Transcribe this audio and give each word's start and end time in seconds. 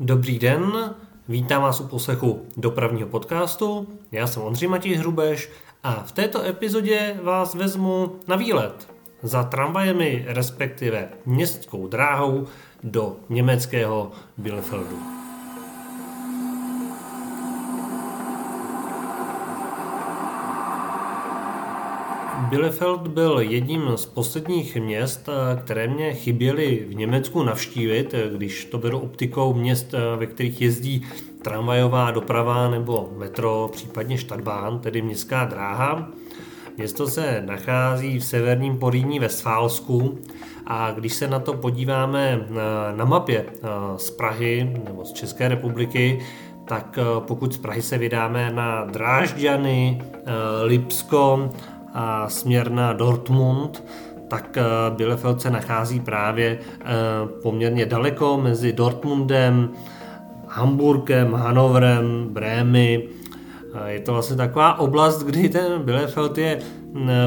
Dobrý 0.00 0.38
den, 0.38 0.94
vítám 1.28 1.62
vás 1.62 1.80
u 1.80 1.88
poslechu 1.88 2.46
dopravního 2.56 3.08
podcastu. 3.08 3.88
Já 4.12 4.26
jsem 4.26 4.42
Ondřej 4.42 4.68
Matěj 4.68 4.94
Hrubeš 4.94 5.50
a 5.82 5.94
v 5.94 6.12
této 6.12 6.44
epizodě 6.44 7.20
vás 7.22 7.54
vezmu 7.54 8.16
na 8.28 8.36
výlet 8.36 8.88
za 9.22 9.42
tramvajemi, 9.42 10.24
respektive 10.28 11.08
městskou 11.26 11.86
dráhou 11.86 12.46
do 12.82 13.16
německého 13.28 14.10
Bielefeldu. 14.38 15.21
Bielefeld 22.52 23.08
byl 23.08 23.38
jedním 23.40 23.82
z 23.96 24.06
posledních 24.06 24.76
měst, 24.76 25.28
které 25.64 25.88
mě 25.88 26.14
chyběly 26.14 26.86
v 26.88 26.94
Německu 26.94 27.42
navštívit, 27.42 28.14
když 28.34 28.64
to 28.64 28.78
beru 28.78 28.98
optikou 28.98 29.54
měst, 29.54 29.94
ve 30.16 30.26
kterých 30.26 30.60
jezdí 30.60 31.06
tramvajová 31.42 32.10
doprava 32.10 32.70
nebo 32.70 33.10
metro, 33.16 33.70
případně 33.72 34.18
Stadtbahn, 34.18 34.78
tedy 34.78 35.02
městská 35.02 35.44
dráha. 35.44 36.08
Město 36.76 37.06
se 37.06 37.42
nachází 37.46 38.18
v 38.18 38.24
severním 38.24 38.78
Poríní 38.78 39.18
ve 39.18 39.28
Sválsku 39.28 40.18
a 40.66 40.90
když 40.90 41.14
se 41.14 41.28
na 41.28 41.38
to 41.38 41.52
podíváme 41.52 42.46
na 42.96 43.04
mapě 43.04 43.46
z 43.96 44.10
Prahy 44.10 44.80
nebo 44.84 45.04
z 45.04 45.12
České 45.12 45.48
republiky, 45.48 46.22
tak 46.64 46.98
pokud 47.18 47.52
z 47.52 47.58
Prahy 47.58 47.82
se 47.82 47.98
vydáme 47.98 48.50
na 48.50 48.84
Drážďany, 48.84 50.02
Lipsko 50.62 51.50
a 51.94 52.28
směr 52.28 52.70
na 52.70 52.92
Dortmund, 52.92 53.84
tak 54.28 54.56
eh, 54.56 54.62
Bielefeld 54.90 55.40
se 55.40 55.50
nachází 55.50 56.00
právě 56.00 56.58
eh, 56.58 56.84
poměrně 57.42 57.86
daleko 57.86 58.40
mezi 58.42 58.72
Dortmundem, 58.72 59.70
Hamburgem, 60.48 61.32
Hanovrem, 61.32 62.28
Brémy. 62.30 63.08
Je 63.86 64.00
to 64.00 64.12
vlastně 64.12 64.36
taková 64.36 64.78
oblast, 64.78 65.22
kdy 65.22 65.48
ten 65.48 65.82
Bielefeld 65.82 66.38
je 66.38 66.58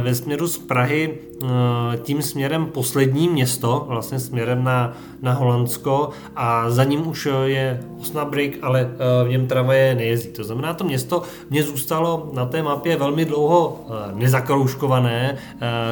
ve 0.02 0.16
směru 0.16 0.47
z 0.47 0.58
Prahy 0.58 1.19
Eh, 1.44 1.97
tím 1.97 2.21
směrem 2.21 2.66
poslední 2.66 3.30
město, 3.30 3.85
vlastně 3.88 4.19
směrem 4.19 4.63
na, 4.63 4.94
na 5.21 5.33
Holandsko 5.33 6.09
a 6.35 6.69
za 6.69 6.83
ním 6.83 7.08
už 7.08 7.25
eh, 7.25 7.49
je 7.49 7.83
Osnabrück, 7.99 8.58
ale 8.61 8.81
eh, 8.81 8.88
v 9.25 9.30
něm 9.30 9.47
tramvaje 9.47 9.95
nejezdí. 9.95 10.30
To 10.30 10.43
znamená, 10.43 10.73
to 10.73 10.83
město 10.83 11.21
mě 11.49 11.63
zůstalo 11.63 12.30
na 12.33 12.45
té 12.45 12.63
mapě 12.63 12.97
velmi 12.97 13.25
dlouho 13.25 13.80
nezakroužkované, 14.13 15.38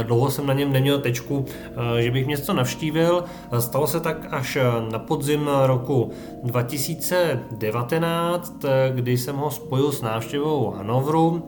dlouho 0.03 0.31
jsem 0.31 0.47
na 0.47 0.53
něm 0.53 0.71
neměl 0.71 0.99
tečku, 0.99 1.45
že 1.99 2.11
bych 2.11 2.25
město 2.25 2.53
navštívil. 2.53 3.23
Stalo 3.59 3.87
se 3.87 3.99
tak 3.99 4.27
až 4.31 4.57
na 4.91 4.99
podzim 4.99 5.49
roku 5.65 6.11
2019, 6.43 8.65
kdy 8.95 9.17
jsem 9.17 9.35
ho 9.35 9.51
spojil 9.51 9.91
s 9.91 10.01
návštěvou 10.01 10.73
Hanovru 10.77 11.43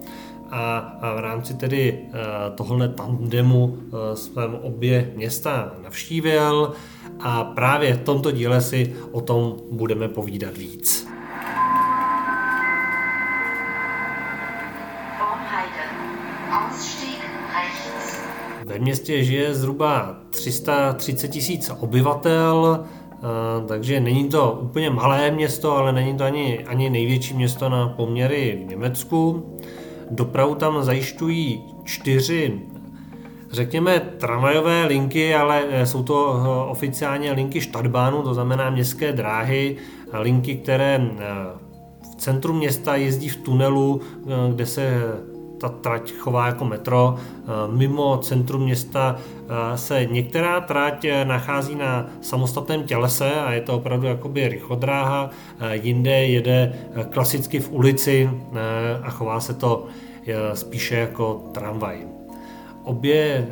a 0.52 0.98
v 1.16 1.20
rámci 1.20 1.54
tedy 1.54 2.00
eh, 2.08 2.18
tohle 2.56 2.90
tandemu 2.90 3.78
eh, 3.78 4.16
jsem 4.16 4.56
obě 4.62 5.12
města 5.16 5.74
navštívil 5.84 6.74
a 7.20 7.44
právě 7.44 7.94
v 7.94 8.04
tomto 8.04 8.32
díle 8.32 8.62
si 8.62 8.96
o 9.12 9.22
tom 9.22 9.56
budeme 9.72 10.08
povídat 10.08 10.58
víc. 10.58 11.08
Ve 18.66 18.80
městě 18.80 19.24
žije 19.24 19.56
zhruba 19.56 20.20
330 20.30 21.28
tisíc 21.28 21.72
obyvatel, 21.80 22.86
eh, 22.86 23.18
takže 23.68 24.00
není 24.00 24.30
to 24.30 24.60
úplně 24.62 24.90
malé 24.90 25.32
město, 25.32 25.78
ale 25.78 25.94
není 25.94 26.18
to 26.18 26.24
ani, 26.24 26.66
ani 26.66 26.90
největší 26.90 27.34
město 27.34 27.70
na 27.70 27.88
poměry 27.88 28.62
v 28.66 28.70
Německu. 28.70 29.44
Dopravu 30.12 30.56
tam 30.56 30.84
zajišťují 30.84 31.64
čtyři 31.84 32.62
řekněme 33.56 34.00
tramvajové 34.00 34.86
linky, 34.86 35.36
ale 35.36 35.64
eh, 35.70 35.86
jsou 35.86 36.04
to 36.04 36.42
eh, 36.44 36.72
oficiálně 36.72 37.32
linky 37.32 37.62
Stadtbahnu, 37.62 38.22
to 38.22 38.34
znamená 38.34 38.70
městské 38.70 39.14
dráhy, 39.14 39.78
linky, 40.14 40.56
které 40.56 41.02
eh, 41.02 41.26
v 42.12 42.16
centru 42.16 42.54
města 42.54 42.96
jezdí 42.96 43.30
v 43.30 43.38
tunelu, 43.38 44.02
kde 44.50 44.66
se 44.66 45.02
ta 45.60 45.70
trať 45.70 46.14
chová 46.14 46.48
jako 46.48 46.66
metro. 46.66 47.16
Mimo 47.72 48.18
centrum 48.18 48.62
města 48.62 49.16
se 49.76 50.06
některá 50.06 50.62
trať 50.62 51.06
nachází 51.24 51.76
na 51.76 52.06
samostatném 52.22 52.84
tělese 52.84 53.32
a 53.34 53.52
je 53.54 53.62
to 53.62 53.76
opravdu 53.76 54.08
jakoby 54.08 54.48
rychlodráha. 54.48 55.30
Jinde 55.72 56.26
jede 56.26 56.74
klasicky 57.10 57.60
v 57.60 57.72
ulici 57.72 58.30
a 59.04 59.10
chová 59.10 59.40
se 59.40 59.54
to 59.54 59.86
spíše 60.54 60.96
jako 60.96 61.42
tramvaj. 61.52 61.98
Obě 62.84 63.48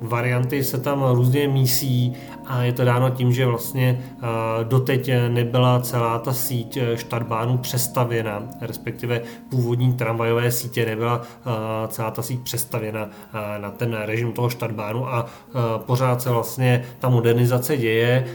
varianty 0.00 0.64
se 0.64 0.80
tam 0.80 1.04
různě 1.12 1.48
mísí 1.48 2.12
a 2.46 2.62
je 2.62 2.72
to 2.72 2.84
dáno 2.84 3.10
tím, 3.10 3.32
že 3.32 3.46
vlastně 3.46 4.00
doteď 4.62 5.10
nebyla 5.28 5.80
celá 5.80 6.18
ta 6.18 6.32
síť 6.32 6.78
Stadtbahnu 6.94 7.58
přestavěna, 7.58 8.42
respektive 8.60 9.22
původní 9.50 9.92
tramvajové 9.92 10.52
sítě 10.52 10.86
nebyla 10.86 11.22
celá 11.88 12.10
ta 12.10 12.22
síť 12.22 12.40
přestavěna 12.40 13.08
na 13.58 13.70
ten 13.70 13.92
režim 13.92 14.32
toho 14.32 14.50
Stadtbahnu 14.50 15.08
a 15.08 15.26
pořád 15.78 16.22
se 16.22 16.30
vlastně 16.30 16.84
ta 16.98 17.08
modernizace 17.08 17.76
děje. 17.76 18.26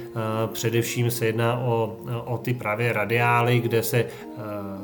Především 0.53 1.11
se 1.11 1.25
jedná 1.25 1.59
o, 1.59 1.95
o 2.25 2.37
ty 2.37 2.53
právě 2.53 2.93
radiály, 2.93 3.59
kde 3.59 3.83
se 3.83 4.05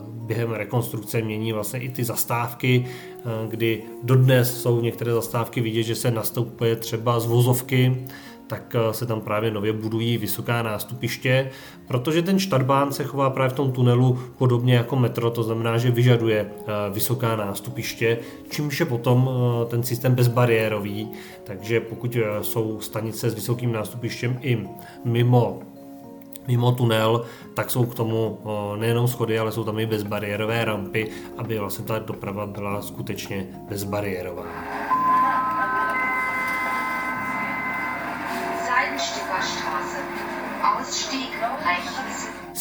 během 0.07 0.51
rekonstrukce 0.51 1.21
mění 1.21 1.53
vlastně 1.53 1.79
i 1.79 1.89
ty 1.89 2.03
zastávky, 2.03 2.85
Eh, 3.25 3.47
kdy 3.47 3.83
dodnes 4.03 4.61
jsou 4.61 4.81
některé 4.81 5.13
zastávky 5.13 5.61
vidět, 5.61 5.83
že 5.83 5.95
se 5.95 6.11
nastoupuje 6.11 6.75
třeba 6.75 7.19
z 7.19 7.25
vozovky, 7.25 8.05
tak 8.51 8.75
eh, 8.75 8.93
se 8.93 9.05
tam 9.05 9.21
právě 9.21 9.51
nově 9.51 9.73
budují 9.73 10.17
vysoká 10.17 10.61
nástupiště, 10.61 11.49
protože 11.87 12.21
ten 12.21 12.39
Stadtbahn 12.39 12.91
se 12.91 13.03
chová 13.03 13.29
právě 13.29 13.49
v 13.49 13.53
tom 13.53 13.71
tunelu 13.71 14.19
podobně 14.37 14.75
jako 14.75 14.95
metro, 14.95 15.31
to 15.31 15.43
znamená, 15.43 15.77
že 15.77 15.91
vyžaduje 15.91 16.39
eh, 16.51 16.71
vysoká 16.93 17.35
nástupiště, 17.35 18.17
čímž 18.49 18.79
je 18.79 18.85
potom 18.85 19.29
ten 19.67 19.83
systém 19.83 20.15
bezbariérový, 20.15 21.11
takže 21.43 21.79
pokud 21.79 22.17
jsou 22.41 22.81
stanice 22.81 23.29
s 23.29 23.35
vysokým 23.35 23.71
nástupištěm 23.71 24.39
i 24.41 24.67
mimo 25.05 25.59
mimo 26.47 26.71
tunel, 26.71 27.25
tak 27.53 27.71
jsou 27.71 27.85
k 27.85 27.95
tomu 27.95 28.39
nejenom 28.79 29.07
schody, 29.07 29.39
ale 29.39 29.51
jsou 29.51 29.63
tam 29.63 29.79
i 29.79 29.85
bezbariérové 29.85 30.65
rampy, 30.65 31.09
aby 31.37 31.59
vlastně 31.59 31.85
ta 31.85 31.99
doprava 31.99 32.47
byla 32.47 32.81
skutečně 32.81 33.47
bezbariérová. 33.69 34.90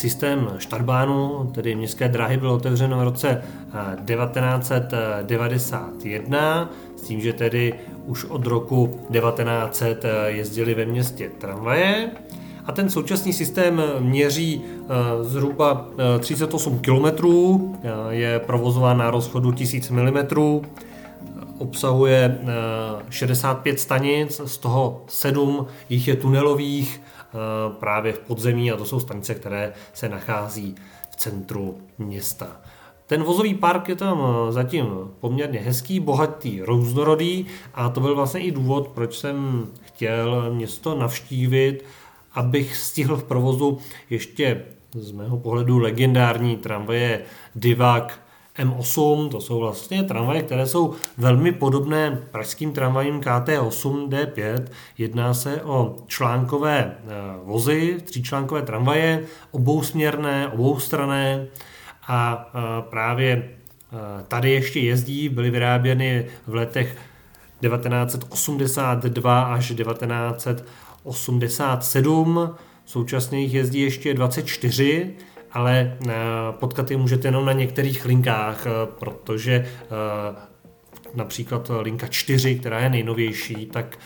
Systém 0.01 0.51
Stadtbahnu, 0.59 1.51
tedy 1.55 1.75
městské 1.75 2.09
dráhy, 2.09 2.37
byl 2.37 2.51
otevřen 2.51 2.95
v 2.95 3.03
roce 3.03 3.43
1991, 4.05 6.71
s 6.97 7.03
tím, 7.03 7.21
že 7.21 7.33
tedy 7.33 7.75
už 8.07 8.25
od 8.25 8.47
roku 8.47 9.01
1900 9.13 10.05
jezdili 10.27 10.75
ve 10.75 10.87
městě 10.87 11.31
tramvaje. 11.39 12.11
A 12.67 12.73
ten 12.73 12.91
současný 12.91 13.33
systém 13.33 13.83
měří 13.99 14.63
eh, 14.65 14.69
zhruba 15.25 15.89
38 16.19 16.75
eh, 16.75 16.79
km, 16.87 17.07
eh, 17.07 17.11
je 18.11 18.39
provozován 18.39 18.99
na 18.99 19.11
rozchodu 19.11 19.53
1000 19.53 19.91
mm, 19.91 20.19
obsahuje 21.59 22.39
65 23.11 23.81
stanic, 23.81 24.41
z 24.45 24.59
toho 24.59 25.03
7 25.09 25.67
jich 25.89 26.09
je 26.09 26.17
tunelových 26.17 27.01
právě 27.79 28.13
v 28.13 28.19
podzemí 28.19 28.73
a 28.73 28.77
to 28.77 28.85
jsou 28.85 29.01
stanice, 29.01 29.35
které 29.35 29.73
se 29.93 30.09
nachází 30.09 30.75
v 31.11 31.17
centru 31.17 31.79
města. 31.99 32.47
Ten 33.07 33.23
vozový 33.23 33.55
park 33.55 33.89
je 33.89 33.97
tam 33.97 34.23
zatím 34.51 34.87
poměrně 35.21 35.61
hezký, 35.61 36.01
bohatý, 36.01 36.63
různorodý 36.63 37.47
a 37.75 37.89
to 37.89 38.01
byl 38.01 38.15
vlastně 38.15 38.41
i 38.41 38.51
důvod, 38.51 38.89
proč 38.89 39.19
jsem 39.19 39.67
chtěl 39.83 40.51
město 40.55 40.99
navštívit 40.99 41.85
abych 42.35 42.77
stihl 42.77 43.17
v 43.17 43.25
provozu 43.25 43.79
ještě 44.11 44.65
z 44.95 45.13
mého 45.13 45.39
pohledu 45.39 45.79
legendární 45.79 46.57
tramvaje 46.57 47.23
Divak 47.55 48.21
M8, 48.61 49.29
to 49.29 49.41
jsou 49.41 49.61
vlastně 49.61 50.03
tramvaje, 50.03 50.43
které 50.43 50.67
jsou 50.67 50.95
velmi 51.19 51.53
podobné 51.53 52.19
pražským 52.31 52.73
tramvajím 52.73 53.21
KT8 53.21 54.09
D5. 54.09 54.65
Jedná 54.99 55.35
se 55.35 55.63
o 55.63 55.97
článkové 56.07 56.79
eh, 56.79 56.95
vozy, 57.45 57.97
tříčlánkové 58.05 58.63
tramvaje, 58.63 59.25
obousměrné, 59.51 60.49
oboustrané 60.49 61.47
a 62.09 62.51
eh, 62.55 62.59
právě 62.91 63.33
eh, 63.33 63.47
tady 64.29 64.51
ještě 64.51 64.81
jezdí, 64.81 65.29
byly 65.29 65.51
vyráběny 65.51 66.27
v 66.47 66.55
letech 66.55 66.97
1982 67.61 69.43
až 69.43 69.75
1987. 69.75 72.51
současně 72.85 73.41
jich 73.41 73.55
jezdí 73.55 73.81
ještě 73.81 74.15
24, 74.15 75.15
ale 75.53 75.97
potkat 76.51 76.91
je 76.91 76.97
můžete 76.97 77.29
jenom 77.29 77.45
na 77.45 77.53
některých 77.53 78.05
linkách, 78.05 78.67
protože 78.99 79.69
například 81.15 81.71
linka 81.81 82.07
4, 82.07 82.55
která 82.59 82.81
je 82.81 82.91
nejnovější, 82.91 83.67
tak 83.67 83.99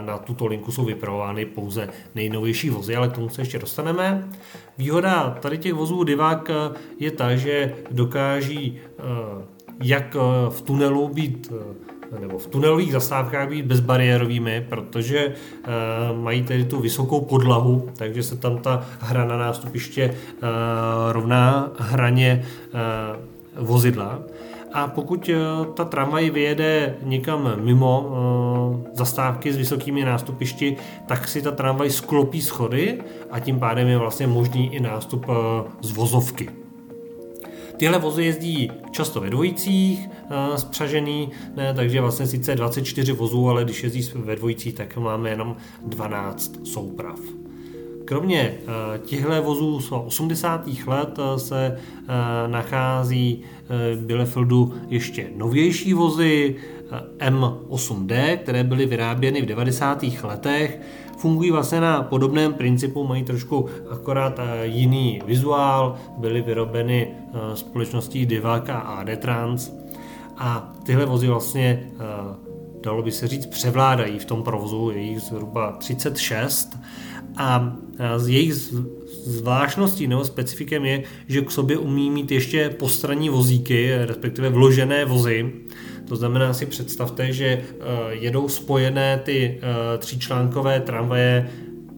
na 0.00 0.18
tuto 0.18 0.46
linku 0.46 0.72
jsou 0.72 0.84
vypravovány 0.84 1.44
pouze 1.44 1.88
nejnovější 2.14 2.70
vozy, 2.70 2.96
ale 2.96 3.08
k 3.08 3.12
tomu 3.12 3.28
se 3.28 3.40
ještě 3.40 3.58
dostaneme. 3.58 4.28
Výhoda 4.78 5.38
tady 5.40 5.58
těch 5.58 5.74
vozů 5.74 6.04
Divák 6.04 6.50
je 6.98 7.10
ta, 7.10 7.36
že 7.36 7.74
dokáží 7.90 8.78
jak 9.82 10.16
v 10.48 10.62
tunelu 10.62 11.08
být 11.08 11.52
nebo 12.20 12.38
v 12.38 12.46
tunelových 12.46 12.92
zastávkách 12.92 13.48
být 13.48 13.66
bezbariérovými, 13.66 14.66
protože 14.68 15.26
uh, 15.28 16.18
mají 16.22 16.42
tedy 16.42 16.64
tu 16.64 16.80
vysokou 16.80 17.20
podlahu, 17.20 17.88
takže 17.96 18.22
se 18.22 18.36
tam 18.36 18.58
ta 18.58 18.86
hra 19.00 19.24
na 19.24 19.36
nástupiště 19.36 20.10
uh, 20.14 20.48
rovná 21.12 21.70
hraně 21.78 22.44
uh, 23.56 23.66
vozidla. 23.66 24.18
A 24.72 24.86
pokud 24.86 25.30
ta 25.74 25.84
tramvaj 25.84 26.30
vyjede 26.30 26.94
někam 27.02 27.52
mimo 27.56 28.10
zastávky 28.94 29.52
s 29.52 29.56
vysokými 29.56 30.04
nástupišti, 30.04 30.76
tak 31.06 31.28
si 31.28 31.42
ta 31.42 31.50
tramvaj 31.50 31.90
sklopí 31.90 32.42
schody 32.42 33.02
a 33.30 33.40
tím 33.40 33.58
pádem 33.58 33.88
je 33.88 33.98
vlastně 33.98 34.26
možný 34.26 34.74
i 34.74 34.80
nástup 34.80 35.26
z 35.80 35.92
vozovky. 35.92 36.61
Tyhle 37.82 37.98
vozy 37.98 38.24
jezdí 38.24 38.70
často 38.90 39.20
ve 39.20 39.30
dvojicích, 39.30 40.08
uh, 40.08 40.56
spřažený, 40.56 41.28
ne, 41.56 41.74
takže 41.74 42.00
vlastně 42.00 42.26
sice 42.26 42.54
24 42.54 43.12
vozů, 43.12 43.48
ale 43.48 43.64
když 43.64 43.82
jezdí 43.82 44.10
ve 44.14 44.36
dvojicích, 44.36 44.74
tak 44.74 44.96
máme 44.96 45.30
jenom 45.30 45.56
12 45.86 46.66
souprav. 46.66 47.18
Kromě 48.04 48.54
uh, 48.62 49.06
těchto 49.06 49.42
vozů 49.42 49.80
z 49.80 49.92
80. 49.92 50.68
let 50.86 51.18
uh, 51.18 51.36
se 51.36 51.78
nachází 52.46 53.42
v 53.94 54.06
Bielefeldu 54.06 54.74
ještě 54.88 55.30
novější 55.36 55.94
vozy 55.94 56.56
M8D, 57.18 58.36
které 58.36 58.64
byly 58.64 58.86
vyráběny 58.86 59.42
v 59.42 59.46
90. 59.46 60.04
letech 60.22 60.80
fungují 61.22 61.50
vlastně 61.50 61.80
na 61.80 62.02
podobném 62.02 62.54
principu, 62.54 63.04
mají 63.04 63.22
trošku 63.24 63.68
akorát 63.90 64.38
eh, 64.38 64.66
jiný 64.66 65.20
vizuál, 65.26 65.96
byly 66.18 66.42
vyrobeny 66.42 67.08
eh, 67.08 67.56
společností 67.56 68.26
Divac 68.26 68.68
a 68.68 68.78
AD 68.78 69.18
Trans. 69.18 69.72
A 70.38 70.72
tyhle 70.86 71.06
vozy 71.06 71.26
vlastně 71.26 71.90
eh, 71.94 72.04
dalo 72.82 73.02
by 73.02 73.12
se 73.12 73.28
říct, 73.28 73.46
převládají 73.46 74.18
v 74.18 74.24
tom 74.24 74.42
provozu, 74.42 74.90
je 74.90 75.02
jich 75.02 75.20
zhruba 75.20 75.72
36 75.72 76.78
a 77.36 77.76
z 78.16 78.28
jejich 78.28 78.54
zvláštností 79.24 80.06
nebo 80.06 80.24
specifikem 80.24 80.84
je, 80.84 81.02
že 81.28 81.40
k 81.40 81.50
sobě 81.50 81.78
umí 81.78 82.10
mít 82.10 82.30
ještě 82.30 82.70
postranní 82.70 83.28
vozíky, 83.28 83.94
respektive 84.06 84.48
vložené 84.48 85.04
vozy, 85.04 85.52
to 86.12 86.16
znamená 86.16 86.52
si 86.54 86.66
představte, 86.66 87.32
že 87.32 87.46
eh, 87.46 87.64
jedou 88.10 88.48
spojené 88.48 89.20
ty 89.24 89.60
eh, 89.62 89.98
tříčlánkové 89.98 90.80
tramvaje 90.80 91.50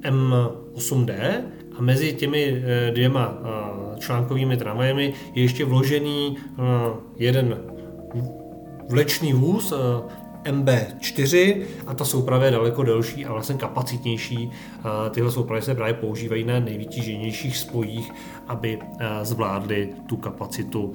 M8D 0.03 1.15
a 1.79 1.83
mezi 1.83 2.13
těmi 2.13 2.63
eh, 2.65 2.91
dvěma 2.91 3.39
článkovými 3.99 4.57
tramvajemi 4.57 5.15
je 5.35 5.43
ještě 5.43 5.65
vložený 5.65 6.37
jeden 7.17 7.59
vlečný 8.89 9.33
vůz 9.33 9.73
MB4 10.45 11.63
a 11.87 11.95
ta 11.95 12.05
souprava 12.05 12.45
je 12.45 12.51
daleko 12.51 12.83
delší 12.83 13.27
a 13.27 13.33
vlastně 13.33 13.55
kapacitnější. 13.55 14.51
Tyhle 15.11 15.31
soupravy 15.31 15.63
se 15.63 15.75
právě 15.75 15.95
používají 15.95 16.45
na 16.45 16.61
nejvytíženějších 16.61 17.57
spojích, 17.57 18.13
aby 18.47 18.79
zvládly 19.23 19.89
tu 20.07 20.17
kapacitu, 20.17 20.95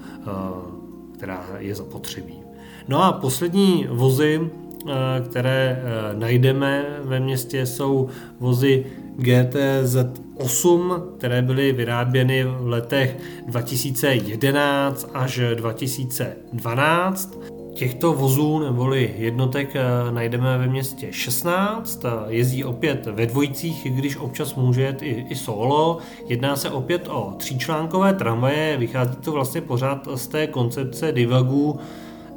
která 1.13 1.45
je 1.57 1.75
zapotřebí. 1.75 2.48
No 2.89 3.03
a 3.03 3.11
poslední 3.11 3.87
vozy, 3.89 4.41
eh, 4.41 4.93
které 5.29 5.83
eh, 5.83 6.19
najdeme 6.19 6.85
ve 7.03 7.19
městě, 7.19 7.65
jsou 7.65 8.07
vozy 8.39 8.85
GTZ8, 9.19 11.01
které 11.17 11.41
byly 11.41 11.71
vyráběny 11.71 12.43
v 12.43 12.67
letech 12.67 13.17
2011 13.47 15.09
až 15.13 15.39
2012. 15.55 17.39
Těchto 17.73 18.13
vozů 18.13 18.59
neboli 18.59 19.13
jednotek 19.17 19.75
eh, 19.75 20.11
najdeme 20.11 20.57
ve 20.57 20.67
městě 20.67 21.07
16, 21.11 22.05
jezdí 22.27 22.63
opět 22.63 23.05
ve 23.05 23.25
dvojicích, 23.25 23.87
když 23.91 24.17
občas 24.17 24.55
může 24.55 24.81
jet 24.81 25.01
i, 25.01 25.25
i 25.29 25.35
solo. 25.35 25.97
Jedná 26.27 26.55
se 26.55 26.69
opět 26.69 27.07
o 27.07 27.33
tříčlánkové 27.37 28.13
tramvaje, 28.13 28.77
vychází 28.77 29.15
to 29.15 29.31
vlastně 29.31 29.61
pořád 29.61 30.07
z 30.15 30.27
té 30.27 30.47
koncepce 30.47 31.11
Divagu, 31.11 31.79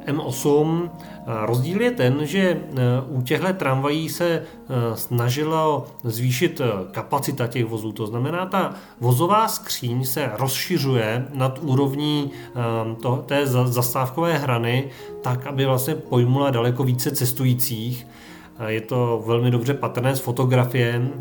M8. 0.07 0.89
Rozdíl 1.45 1.81
je 1.81 1.91
ten, 1.91 2.25
že 2.25 2.39
e, 2.39 2.59
u 3.07 3.21
těchto 3.21 3.53
tramvají 3.53 4.09
se 4.09 4.25
e, 4.29 4.43
snažilo 4.95 5.85
zvýšit 6.03 6.61
e, 6.61 6.65
kapacita 6.91 7.47
těch 7.47 7.65
vozů. 7.65 7.91
To 7.91 8.07
znamená, 8.07 8.45
ta 8.45 8.73
vozová 8.99 9.47
skříň 9.47 10.05
se 10.05 10.31
rozšiřuje 10.37 11.27
nad 11.33 11.59
úrovní 11.61 12.31
té 13.25 13.47
zastávkové 13.47 14.37
hrany, 14.37 14.89
tak, 15.21 15.47
aby 15.47 15.65
vlastně 15.65 15.95
pojmula 15.95 16.49
daleko 16.49 16.83
více 16.83 17.11
cestujících. 17.11 18.07
Je 18.67 18.81
to 18.81 19.23
velmi 19.27 19.51
dobře 19.51 19.73
patrné 19.73 20.15
s 20.15 20.19
fotografiem. 20.19 21.11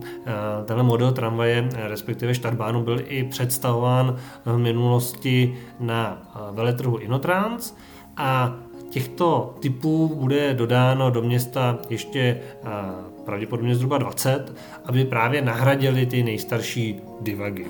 Tenhle 0.65 0.83
model 0.83 1.13
tramvaje, 1.13 1.69
respektive 1.75 2.35
Štarbánu, 2.35 2.83
byl 2.83 3.01
i 3.07 3.25
představován 3.25 4.17
v 4.45 4.59
minulosti 4.59 5.59
na 5.81 6.23
veletrhu 6.53 6.97
Inotrans 6.97 7.75
a 8.17 8.55
Těchto 8.93 9.55
typů 9.61 10.13
bude 10.15 10.55
dodáno 10.55 11.11
do 11.11 11.23
města 11.23 11.79
ještě 11.91 12.41
pravděpodobně 13.25 13.75
zhruba 13.75 13.99
20, 13.99 14.53
aby 14.85 15.05
právě 15.05 15.43
nahradili 15.43 16.07
ty 16.07 16.23
nejstarší 16.23 17.01
divagy. 17.21 17.67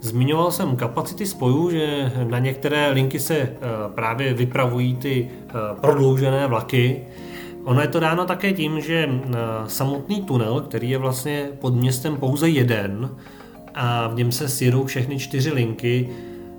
Zmiňoval 0.00 0.52
jsem 0.52 0.76
kapacity 0.76 1.26
spojů, 1.26 1.70
že 1.70 2.12
na 2.28 2.38
některé 2.38 2.90
linky 2.90 3.20
se 3.20 3.56
právě 3.94 4.34
vypravují 4.34 4.96
ty 4.96 5.30
prodloužené 5.80 6.46
vlaky, 6.46 7.04
Ono 7.64 7.80
je 7.80 7.88
to 7.88 8.00
dáno 8.00 8.24
také 8.24 8.52
tím, 8.52 8.80
že 8.80 9.08
eh, 9.08 9.36
samotný 9.66 10.22
tunel, 10.22 10.60
který 10.60 10.90
je 10.90 10.98
vlastně 10.98 11.48
pod 11.60 11.74
městem 11.74 12.16
pouze 12.16 12.48
jeden 12.48 13.10
a 13.74 14.08
v 14.08 14.14
něm 14.14 14.32
se 14.32 14.48
sjedou 14.48 14.84
všechny 14.84 15.18
čtyři 15.18 15.50
linky, 15.50 16.08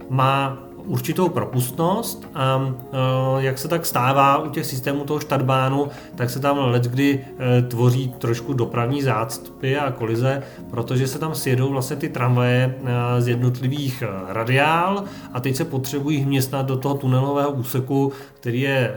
má 0.09 0.57
určitou 0.85 1.29
propustnost 1.29 2.27
a 2.35 2.73
eh, 2.73 2.97
jak 3.37 3.57
se 3.57 3.67
tak 3.67 3.85
stává 3.85 4.37
u 4.37 4.49
těch 4.49 4.65
systémů 4.65 5.03
toho 5.03 5.19
štarbánu, 5.19 5.87
tak 6.15 6.29
se 6.29 6.39
tam 6.39 6.73
kdy 6.81 7.25
eh, 7.25 7.61
tvoří 7.61 8.13
trošku 8.17 8.53
dopravní 8.53 9.01
zácpy 9.01 9.77
a 9.77 9.91
kolize, 9.91 10.43
protože 10.71 11.07
se 11.07 11.19
tam 11.19 11.35
sjedou 11.35 11.69
vlastně 11.69 11.95
ty 11.95 12.09
tramvaje 12.09 12.75
z 13.19 13.27
jednotlivých 13.27 14.03
radiál 14.27 15.03
a 15.33 15.39
teď 15.39 15.55
se 15.55 15.65
potřebují 15.65 16.17
hměstnat 16.17 16.65
do 16.65 16.77
toho 16.77 16.95
tunelového 16.95 17.51
úseku, 17.51 18.11
který 18.39 18.61
je 18.61 18.95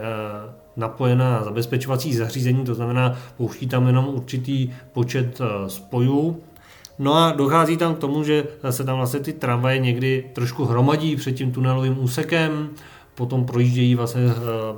napojená 0.77 1.43
zabezpečovací 1.43 2.15
zařízení, 2.15 2.65
to 2.65 2.75
znamená 2.75 3.17
pouští 3.37 3.67
tam 3.67 3.87
jenom 3.87 4.07
určitý 4.07 4.69
počet 4.93 5.41
eh, 5.41 5.69
spojů. 5.69 6.41
No 6.99 7.13
a 7.13 7.31
dochází 7.31 7.77
tam 7.77 7.95
k 7.95 7.99
tomu, 7.99 8.23
že 8.23 8.43
se 8.69 8.83
tam 8.83 8.97
vlastně 8.97 9.19
ty 9.19 9.33
tramvaje 9.33 9.79
někdy 9.79 10.25
trošku 10.33 10.65
hromadí 10.65 11.15
před 11.15 11.31
tím 11.31 11.51
tunelovým 11.51 12.03
úsekem, 12.03 12.69
potom 13.15 13.45
projíždějí 13.45 13.95
vlastně 13.95 14.21
eh, 14.21 14.33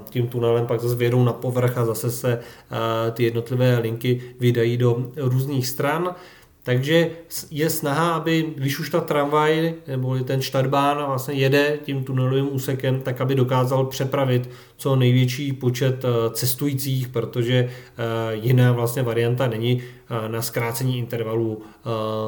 tím 0.10 0.28
tunelem, 0.28 0.68
pak 0.68 0.80
zase 0.80 0.96
vědou 0.96 1.24
na 1.24 1.34
povrch 1.34 1.78
a 1.78 1.86
zase 1.86 2.12
se 2.12 2.40
eh, 2.40 3.12
ty 3.12 3.24
jednotlivé 3.24 3.80
linky 3.80 4.22
vydají 4.40 4.78
do 4.78 5.06
různých 5.18 5.68
stran. 5.68 6.16
Takže 6.64 7.10
je 7.52 7.70
snaha, 7.70 8.14
aby 8.16 8.54
když 8.56 8.80
už 8.80 8.90
ta 8.90 9.02
tramvaj 9.02 9.74
nebo 9.88 10.20
ten 10.20 10.42
štarbán 10.42 11.06
vlastně 11.06 11.34
jede 11.34 11.80
tím 11.84 12.04
tunelovým 12.04 12.56
úsekem, 12.56 13.02
tak 13.02 13.22
aby 13.22 13.36
dokázal 13.36 13.86
přepravit 13.86 14.50
co 14.78 14.96
největší 14.96 15.54
počet 15.54 16.06
eh, 16.06 16.30
cestujících, 16.34 17.08
protože 17.08 17.56
eh, 17.56 18.36
jiná 18.36 18.72
vlastně 18.72 19.04
varianta 19.04 19.48
není. 19.48 19.82
Eh, 20.26 20.30
na 20.30 20.42
zkrácení 20.42 20.98
intervalů 20.98 21.62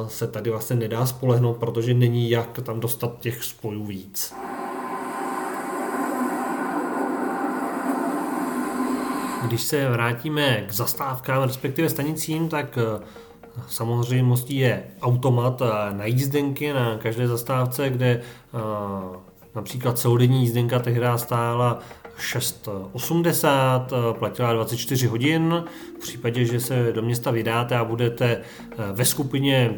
se 0.06 0.26
tady 0.26 0.50
vlastně 0.50 0.76
nedá 0.76 1.06
spolehnout, 1.06 1.56
protože 1.56 1.94
není 1.94 2.30
jak 2.30 2.60
tam 2.62 2.80
dostat 2.80 3.18
těch 3.20 3.44
spojů 3.44 3.84
víc. 3.84 4.34
Když 9.46 9.62
se 9.62 9.88
vrátíme 9.88 10.64
k 10.68 10.72
zastávkám, 10.72 11.42
respektive 11.42 11.88
stanicím, 11.88 12.48
tak 12.48 12.78
Samozřejmostí 13.68 14.56
je 14.56 14.84
automat 15.02 15.62
na 15.92 16.04
jízdenky 16.04 16.72
na 16.72 16.98
každé 16.98 17.28
zastávce, 17.28 17.90
kde 17.90 18.20
například 19.54 19.98
celodenní 19.98 20.40
jízdenka 20.40 20.78
tehdy 20.78 21.06
stála 21.16 21.78
6,80, 22.18 24.12
platila 24.12 24.52
24 24.52 25.06
hodin. 25.06 25.64
V 25.96 26.00
případě, 26.00 26.44
že 26.44 26.60
se 26.60 26.92
do 26.92 27.02
města 27.02 27.30
vydáte 27.30 27.76
a 27.76 27.84
budete 27.84 28.40
ve 28.92 29.04
skupině 29.04 29.74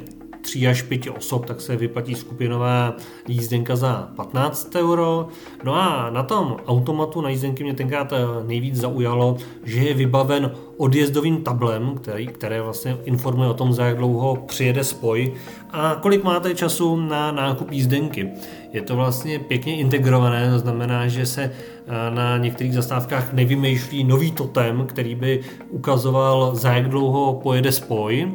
3 0.47 0.69
až 0.69 0.83
5 0.83 1.11
osob, 1.17 1.47
tak 1.47 1.61
se 1.61 1.76
vyplatí 1.76 2.15
skupinová 2.15 2.97
jízdenka 3.29 3.76
za 3.76 4.09
15 4.17 4.75
euro. 4.75 5.29
No 5.65 5.75
a 5.75 6.11
na 6.11 6.23
tom 6.23 6.57
automatu 6.67 7.21
na 7.21 7.29
jízdenky 7.29 7.65
mě 7.65 7.75
tenkrát 7.75 8.12
eh, 8.12 8.17
nejvíc 8.47 8.76
zaujalo, 8.76 9.37
že 9.65 9.81
je 9.81 9.95
vybaven 9.95 10.50
odjezdovým 10.76 11.43
tablem, 11.43 11.95
který, 11.95 12.26
které 12.26 12.62
vlastně 12.62 12.97
informuje 13.05 13.49
o 13.49 13.55
tom, 13.55 13.73
za 13.73 13.87
jak 13.87 13.97
dlouho 13.97 14.37
přijede 14.47 14.85
spoj 14.85 15.33
a 15.71 15.95
kolik 15.95 16.25
máte 16.25 16.55
času 16.55 16.97
na 16.97 17.33
nákup 17.33 17.73
jízdenky. 17.73 18.31
Je 18.73 18.83
to 18.83 18.97
vlastně 18.97 19.38
pěkně 19.38 19.76
integrované, 19.76 20.50
to 20.50 20.59
znamená, 20.59 21.09
že 21.09 21.26
se 21.26 21.43
eh, 21.43 22.15
na 22.15 22.38
některých 22.38 22.75
zastávkách 22.75 23.33
nevymýšlí 23.33 24.05
nový 24.05 24.33
totem, 24.33 24.87
který 24.87 25.15
by 25.15 25.41
ukazoval, 25.71 26.55
za 26.55 26.73
jak 26.73 26.88
dlouho 26.88 27.35
pojede 27.43 27.73
spoj, 27.73 28.33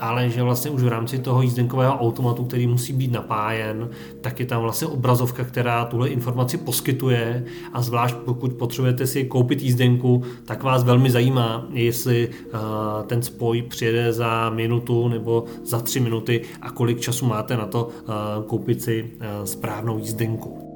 ale 0.00 0.30
že 0.30 0.42
vlastně 0.42 0.70
už 0.70 0.82
v 0.82 0.88
rámci 0.88 1.18
toho 1.18 1.42
jízdenkového 1.42 1.98
automatu, 1.98 2.44
který 2.44 2.66
musí 2.66 2.92
být 2.92 3.12
napájen, 3.12 3.90
tak 4.20 4.40
je 4.40 4.46
tam 4.46 4.62
vlastně 4.62 4.86
obrazovka, 4.86 5.44
která 5.44 5.84
tuhle 5.84 6.08
informaci 6.08 6.56
poskytuje 6.56 7.44
a 7.72 7.82
zvlášť 7.82 8.16
pokud 8.16 8.52
potřebujete 8.52 9.06
si 9.06 9.24
koupit 9.24 9.62
jízdenku, 9.62 10.22
tak 10.44 10.62
vás 10.62 10.84
velmi 10.84 11.10
zajímá, 11.10 11.66
jestli 11.72 12.28
uh, 12.28 12.60
ten 13.06 13.22
spoj 13.22 13.62
přijede 13.62 14.12
za 14.12 14.50
minutu 14.50 15.08
nebo 15.08 15.44
za 15.64 15.80
tři 15.80 16.00
minuty 16.00 16.42
a 16.62 16.70
kolik 16.70 17.00
času 17.00 17.26
máte 17.26 17.56
na 17.56 17.66
to 17.66 17.84
uh, 17.84 18.44
koupit 18.46 18.82
si 18.82 19.02
uh, 19.02 19.44
správnou 19.44 19.98
jízdenku. 19.98 20.70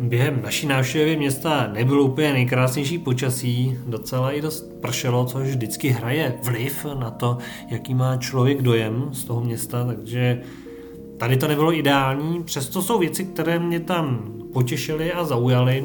Během 0.00 0.42
naší 0.42 0.66
návštěvy 0.66 1.16
města 1.16 1.70
nebylo 1.72 2.02
úplně 2.02 2.32
nejkrásnější 2.32 2.98
počasí, 2.98 3.78
docela 3.86 4.32
i 4.32 4.40
dost 4.40 4.72
pršelo, 4.80 5.24
což 5.24 5.48
vždycky 5.48 5.88
hraje 5.88 6.34
vliv 6.42 6.86
na 6.98 7.10
to, 7.10 7.38
jaký 7.68 7.94
má 7.94 8.16
člověk 8.16 8.62
dojem 8.62 9.08
z 9.12 9.24
toho 9.24 9.40
města, 9.40 9.84
takže 9.84 10.42
tady 11.16 11.36
to 11.36 11.48
nebylo 11.48 11.74
ideální, 11.74 12.42
přesto 12.42 12.82
jsou 12.82 12.98
věci, 12.98 13.24
které 13.24 13.58
mě 13.58 13.80
tam 13.80 14.34
potěšily 14.52 15.12
a 15.12 15.24
zaujaly. 15.24 15.84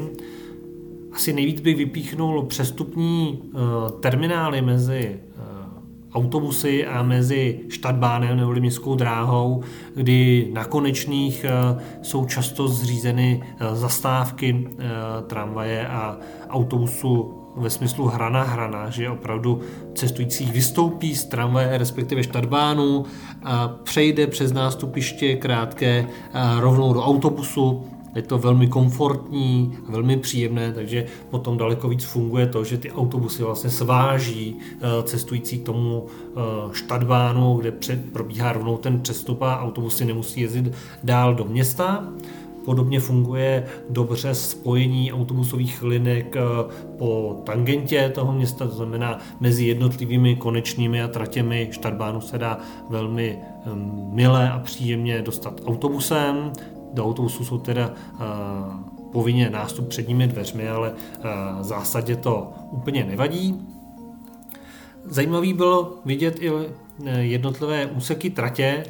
Asi 1.12 1.34
nejvíc 1.34 1.62
bych 1.62 1.78
vypíchnul 1.78 2.46
přestupní 2.46 3.40
uh, 3.42 3.60
terminály 4.00 4.62
mezi 4.62 5.20
autobusy 6.14 6.86
a 6.86 7.04
mezi 7.04 7.60
Štadbánem 7.70 8.38
nebo 8.38 8.52
městskou 8.52 8.96
dráhou, 8.96 9.64
kdy 9.96 10.50
na 10.54 10.66
konečných 10.66 11.46
eh, 11.46 11.80
jsou 12.02 12.26
často 12.26 12.68
zřízeny 12.68 13.44
eh, 13.44 13.76
zastávky 13.76 14.68
eh, 14.68 14.86
tramvaje 15.28 15.88
a 15.88 16.18
autobusu 16.50 17.36
ve 17.58 17.70
smyslu 17.70 18.08
hrana 18.08 18.44
hrana, 18.44 18.90
že 18.90 19.10
opravdu 19.10 19.62
cestující 19.96 20.46
vystoupí 20.46 21.16
z 21.16 21.26
tramvaje, 21.26 21.78
respektive 21.78 22.24
štadbánu, 22.24 23.06
a 23.44 23.68
přejde 23.68 24.28
přes 24.28 24.52
nástupiště 24.52 25.36
krátké 25.36 26.08
rovnou 26.60 26.94
do 26.94 27.04
autobusu, 27.04 27.86
je 28.16 28.22
to 28.22 28.38
velmi 28.38 28.68
komfortní, 28.68 29.78
velmi 29.90 30.18
příjemné, 30.18 30.74
takže 30.74 31.06
potom 31.30 31.58
daleko 31.58 31.90
víc 31.90 32.04
funguje 32.04 32.48
to, 32.48 32.64
že 32.64 32.78
ty 32.78 32.92
autobusy 32.92 33.44
vlastně 33.44 33.70
sváží 33.70 34.56
eh, 34.60 35.04
cestující 35.04 35.60
k 35.60 35.66
tomu 35.66 36.06
eh, 36.08 36.40
štadbánu, 36.72 37.54
kde 37.54 37.72
před, 37.72 38.14
probíhá 38.14 38.54
rovnou 38.54 38.78
ten 38.78 39.02
přestup 39.02 39.42
a 39.42 39.60
autobusy 39.60 40.06
nemusí 40.06 40.42
jezdit 40.42 40.74
dál 41.04 41.36
do 41.36 41.46
města. 41.46 42.10
Podobně 42.66 43.00
funguje 43.00 43.66
dobře 43.90 44.36
spojení 44.36 45.14
autobusových 45.14 45.84
linek 45.84 46.36
eh, 46.36 46.42
po 46.98 47.42
tangentě 47.46 48.12
toho 48.16 48.34
města, 48.34 48.68
to 48.68 48.76
znamená 48.76 49.20
mezi 49.40 49.66
jednotlivými 49.66 50.36
konečnými 50.36 51.04
a 51.04 51.08
tratěmi 51.08 51.70
štadbánu 51.72 52.22
se 52.22 52.38
dá 52.38 52.60
velmi 52.90 53.40
milé 54.12 54.52
a 54.52 54.60
příjemně 54.60 55.22
dostat 55.22 55.62
autobusem 55.66 56.52
do 56.94 57.06
autobusu 57.06 57.46
jsou 57.46 57.58
teda 57.58 57.94
povinně 59.12 59.50
nástup 59.50 59.88
předními 59.88 60.28
dveřmi, 60.28 60.70
ale 60.70 60.94
v 61.60 61.64
zásadě 61.64 62.16
to 62.16 62.52
úplně 62.72 63.04
nevadí. 63.04 63.68
Zajímavý 65.06 65.54
bylo 65.54 66.00
vidět 66.06 66.38
i 66.40 66.50
e, 66.50 66.64
jednotlivé 67.20 67.86
úseky 67.86 68.30
tratě, 68.30 68.84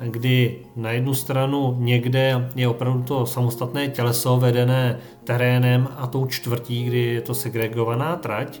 kdy 0.00 0.58
na 0.76 0.90
jednu 0.90 1.14
stranu 1.14 1.76
někde 1.78 2.50
je 2.56 2.68
opravdu 2.68 3.02
to 3.02 3.26
samostatné 3.26 3.88
těleso 3.88 4.36
vedené 4.36 4.98
terénem 5.24 5.88
a 5.96 6.06
tou 6.06 6.26
čtvrtí, 6.26 6.84
kdy 6.84 6.98
je 6.98 7.20
to 7.20 7.34
segregovaná 7.34 8.16
trať, 8.16 8.60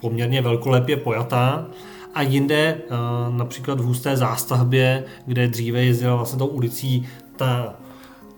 poměrně 0.00 0.42
velkolepě 0.42 0.96
pojatá 0.96 1.66
a 2.14 2.22
jinde, 2.22 2.78
například 3.30 3.80
v 3.80 3.84
husté 3.84 4.16
zástavbě, 4.16 5.04
kde 5.26 5.48
dříve 5.48 5.84
jezdila 5.84 6.16
vlastně 6.16 6.38
tou 6.38 6.46
ulicí 6.46 7.08
ta 7.42 7.74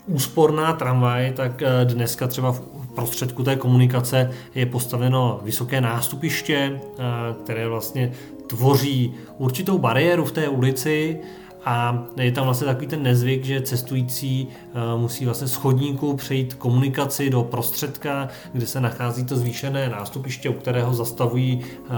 úsporná 0.06 0.72
tramvaj, 0.72 1.32
tak 1.32 1.62
eh, 1.62 1.84
dneska 1.84 2.26
třeba 2.26 2.52
v 2.52 2.60
prostředku 2.94 3.42
té 3.42 3.56
komunikace 3.56 4.30
je 4.54 4.66
postaveno 4.66 5.40
vysoké 5.42 5.80
nástupiště, 5.80 6.80
eh, 6.80 7.02
které 7.44 7.68
vlastně 7.68 8.12
tvoří 8.46 9.14
určitou 9.38 9.78
bariéru 9.78 10.24
v 10.24 10.32
té 10.32 10.48
ulici, 10.48 11.20
a 11.64 12.04
je 12.16 12.32
tam 12.32 12.44
vlastně 12.44 12.66
takový 12.66 12.86
ten 12.86 13.02
nezvyk, 13.02 13.44
že 13.44 13.60
cestující 13.60 14.48
eh, 14.48 14.98
musí 14.98 15.24
vlastně 15.24 15.48
z 15.48 15.54
chodníku 15.54 16.16
přejít 16.16 16.54
komunikaci 16.54 17.30
do 17.30 17.42
prostředka, 17.42 18.28
kde 18.52 18.66
se 18.66 18.80
nachází 18.80 19.24
to 19.24 19.36
zvýšené 19.36 19.88
nástupiště, 19.88 20.48
u 20.48 20.52
kterého 20.52 20.94
zastavují 20.94 21.60
eh, 21.64 21.90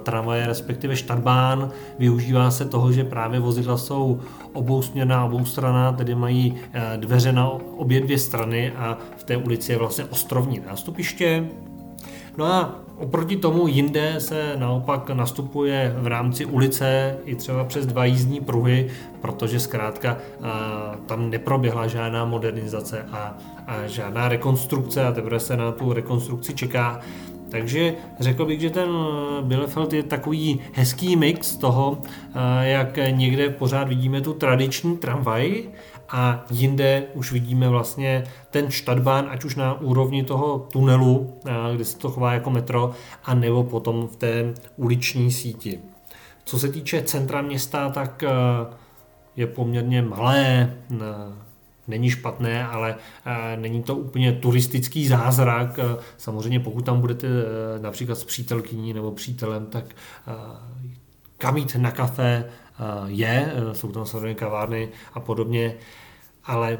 tramvaje, 0.00 0.46
respektive 0.46 0.96
štarbán. 0.96 1.70
Využívá 1.98 2.50
se 2.50 2.64
toho, 2.64 2.92
že 2.92 3.04
právě 3.04 3.40
vozidla 3.40 3.78
jsou 3.78 4.20
obousměrná, 4.52 5.24
oboustraná, 5.24 5.92
tedy 5.92 6.14
mají 6.14 6.54
eh, 6.72 6.96
dveře 6.96 7.32
na 7.32 7.48
obě 7.76 8.00
dvě 8.00 8.18
strany 8.18 8.72
a 8.72 8.98
v 9.16 9.24
té 9.24 9.36
ulici 9.36 9.72
je 9.72 9.78
vlastně 9.78 10.04
ostrovní 10.04 10.60
nástupiště. 10.66 11.48
No 12.36 12.46
a 12.46 12.83
Oproti 12.98 13.36
tomu 13.36 13.66
jinde 13.68 14.14
se 14.18 14.56
naopak 14.56 15.10
nastupuje 15.10 15.96
v 15.98 16.06
rámci 16.06 16.44
ulice 16.44 17.16
i 17.24 17.34
třeba 17.34 17.64
přes 17.64 17.86
dva 17.86 18.04
jízdní 18.04 18.40
pruhy, 18.40 18.90
protože 19.20 19.60
zkrátka 19.60 20.18
tam 21.06 21.30
neproběhla 21.30 21.86
žádná 21.86 22.24
modernizace 22.24 23.06
a, 23.12 23.36
žádná 23.86 24.28
rekonstrukce 24.28 25.04
a 25.04 25.12
teprve 25.12 25.40
se 25.40 25.56
na 25.56 25.72
tu 25.72 25.92
rekonstrukci 25.92 26.54
čeká. 26.54 27.00
Takže 27.48 27.94
řekl 28.20 28.46
bych, 28.46 28.60
že 28.60 28.70
ten 28.70 28.88
Bielefeld 29.42 29.92
je 29.92 30.02
takový 30.02 30.60
hezký 30.72 31.16
mix 31.16 31.56
toho, 31.56 31.98
jak 32.62 32.98
někde 33.10 33.48
pořád 33.48 33.88
vidíme 33.88 34.20
tu 34.20 34.32
tradiční 34.32 34.96
tramvaj 34.96 35.62
a 36.08 36.44
jinde 36.50 37.06
už 37.14 37.32
vidíme 37.32 37.68
vlastně 37.68 38.24
ten 38.50 38.70
štadbán, 38.70 39.26
ať 39.30 39.44
už 39.44 39.56
na 39.56 39.80
úrovni 39.80 40.24
toho 40.24 40.58
tunelu, 40.58 41.38
kde 41.74 41.84
se 41.84 41.98
to 41.98 42.10
chová 42.10 42.32
jako 42.32 42.50
metro, 42.50 42.92
a 43.24 43.34
nebo 43.34 43.64
potom 43.64 44.08
v 44.08 44.16
té 44.16 44.54
uliční 44.76 45.32
síti. 45.32 45.78
Co 46.44 46.58
se 46.58 46.68
týče 46.68 47.02
centra 47.02 47.42
města, 47.42 47.90
tak 47.90 48.24
je 49.36 49.46
poměrně 49.46 50.02
malé, 50.02 50.74
není 51.88 52.10
špatné, 52.10 52.66
ale 52.66 52.96
není 53.56 53.82
to 53.82 53.96
úplně 53.96 54.32
turistický 54.32 55.08
zázrak. 55.08 55.80
Samozřejmě 56.16 56.60
pokud 56.60 56.84
tam 56.84 57.00
budete 57.00 57.28
například 57.80 58.18
s 58.18 58.24
přítelkyní 58.24 58.92
nebo 58.92 59.12
přítelem, 59.12 59.66
tak 59.66 59.84
kam 61.38 61.56
jít 61.56 61.76
na 61.76 61.90
kafe 61.90 62.44
je, 63.06 63.52
jsou 63.72 63.92
tam 63.92 64.06
samozřejmě 64.06 64.34
kavárny 64.34 64.88
a 65.14 65.20
podobně, 65.20 65.74
ale 66.44 66.78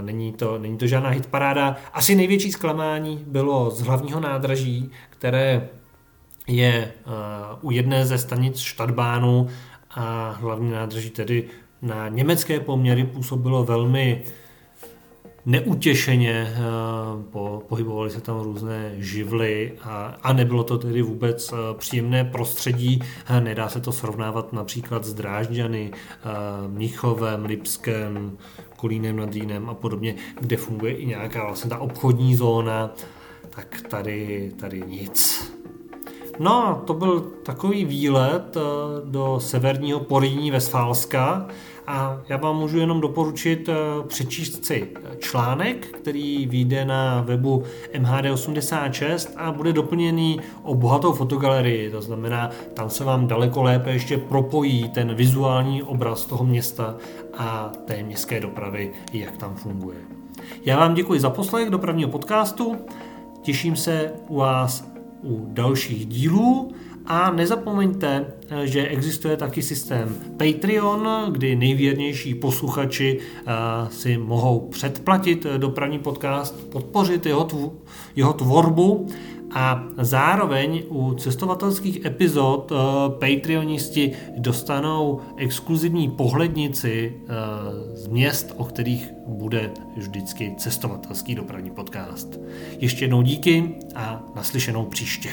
není 0.00 0.32
to, 0.32 0.58
není 0.58 0.78
to 0.78 0.86
žádná 0.86 1.10
hitparáda. 1.10 1.76
Asi 1.92 2.14
největší 2.14 2.52
zklamání 2.52 3.24
bylo 3.26 3.70
z 3.70 3.80
hlavního 3.80 4.20
nádraží, 4.20 4.90
které 5.10 5.68
je 6.46 6.92
u 7.62 7.70
jedné 7.70 8.06
ze 8.06 8.18
stanic 8.18 8.58
Štadbánu 8.58 9.48
a 9.90 10.30
hlavní 10.30 10.70
nádraží 10.70 11.10
tedy 11.10 11.44
na 11.82 12.08
německé 12.08 12.60
poměry 12.60 13.04
působilo 13.04 13.64
velmi 13.64 14.22
neutěšeně, 15.48 16.48
eh, 16.50 16.60
po, 17.30 17.62
pohybovaly 17.68 18.10
se 18.10 18.20
tam 18.20 18.40
různé 18.40 18.94
živly 18.98 19.72
a, 19.82 20.14
a 20.22 20.32
nebylo 20.32 20.64
to 20.64 20.78
tedy 20.78 21.02
vůbec 21.02 21.52
eh, 21.52 21.56
příjemné 21.78 22.24
prostředí. 22.24 23.00
Eh, 23.26 23.40
nedá 23.40 23.68
se 23.68 23.80
to 23.80 23.92
srovnávat 23.92 24.52
například 24.52 25.04
s 25.04 25.14
Drážďany, 25.14 25.90
Mnichovem, 26.68 27.44
Lipskem, 27.44 28.38
Kolínem 28.76 29.16
nad 29.16 29.34
Rýnem 29.34 29.70
a 29.70 29.74
podobně, 29.74 30.14
kde 30.40 30.56
funguje 30.56 30.92
i 30.92 31.06
nějaká 31.06 31.44
vlastně 31.44 31.70
ta 31.70 31.78
obchodní 31.78 32.36
zóna, 32.36 32.94
tak 33.50 33.82
tady, 33.88 34.52
tady 34.60 34.82
nic. 34.86 35.52
No 36.38 36.68
a 36.68 36.74
to 36.74 36.94
byl 36.94 37.20
takový 37.20 37.84
výlet 37.84 38.56
eh, 38.56 38.60
do 39.04 39.40
severního 39.40 40.00
Poríní 40.00 40.50
Vesfálska 40.50 41.46
a 41.86 42.20
já 42.28 42.36
vám 42.36 42.56
můžu 42.56 42.78
jenom 42.78 43.00
doporučit 43.00 43.68
eh, 43.68 43.74
přečíst 44.06 44.64
si 44.64 44.88
článek, 45.18 45.86
který 45.86 46.46
vyjde 46.46 46.84
na 46.84 47.20
webu 47.26 47.62
MHD86 47.92 49.30
a 49.36 49.52
bude 49.52 49.72
doplněný 49.72 50.40
o 50.62 50.74
bohatou 50.74 51.12
fotogalerii, 51.12 51.90
to 51.90 52.02
znamená, 52.02 52.50
tam 52.74 52.90
se 52.90 53.04
vám 53.04 53.26
daleko 53.26 53.62
lépe 53.62 53.90
ještě 53.90 54.18
propojí 54.18 54.88
ten 54.88 55.14
vizuální 55.14 55.82
obraz 55.82 56.24
toho 56.24 56.44
města 56.44 56.96
a 57.38 57.72
té 57.84 58.02
městské 58.02 58.40
dopravy, 58.40 58.92
jak 59.12 59.36
tam 59.36 59.54
funguje. 59.54 59.98
Já 60.64 60.78
vám 60.78 60.94
děkuji 60.94 61.20
za 61.20 61.30
poslech 61.30 61.70
dopravního 61.70 62.10
podcastu, 62.10 62.76
těším 63.42 63.76
se 63.76 64.12
u 64.28 64.36
vás 64.36 64.97
u 65.22 65.46
dalších 65.48 66.06
dílů. 66.06 66.72
A 67.06 67.30
nezapomeňte, 67.30 68.26
že 68.64 68.88
existuje 68.88 69.36
taky 69.36 69.62
systém 69.62 70.16
Patreon, 70.36 71.08
kdy 71.30 71.56
nejvěrnější 71.56 72.34
posluchači 72.34 73.18
eh, 73.18 73.52
si 73.90 74.18
mohou 74.18 74.68
předplatit 74.68 75.46
dopravní 75.56 75.98
podcast, 75.98 76.70
podpořit 76.70 77.26
jeho, 77.26 77.48
jeho 78.16 78.32
tvorbu 78.32 79.06
a 79.52 79.84
zároveň 79.98 80.82
u 80.88 81.14
cestovatelských 81.14 82.04
epizod 82.04 82.70
uh, 82.70 82.78
Patreonisti 83.18 84.12
dostanou 84.36 85.20
exkluzivní 85.36 86.10
pohlednici 86.10 87.14
uh, 87.22 87.28
z 87.94 88.06
měst, 88.06 88.54
o 88.56 88.64
kterých 88.64 89.10
bude 89.26 89.70
vždycky 89.96 90.54
cestovatelský 90.58 91.34
dopravní 91.34 91.70
podcast. 91.70 92.38
Ještě 92.78 93.04
jednou 93.04 93.22
díky 93.22 93.74
a 93.94 94.22
naslyšenou 94.36 94.84
příště. 94.84 95.30